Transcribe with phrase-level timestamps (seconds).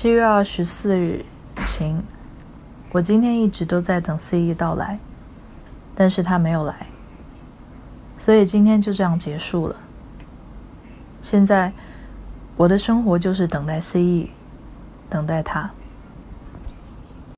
[0.00, 1.24] 七月二十四日，
[1.66, 2.00] 晴。
[2.92, 4.96] 我今天一直都在等 C E 到来，
[5.96, 6.86] 但是他没有来，
[8.16, 9.74] 所以今天就这样结束了。
[11.20, 11.72] 现在，
[12.56, 14.30] 我的生活就是等待 C E，
[15.10, 15.68] 等待他。